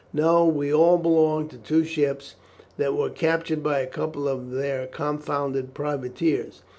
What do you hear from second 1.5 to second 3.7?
two ships that were captured